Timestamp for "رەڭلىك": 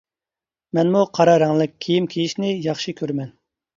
1.43-1.75